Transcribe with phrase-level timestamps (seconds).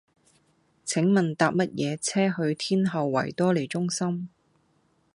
[0.83, 4.29] 請問搭乜嘢車去天后維多利中心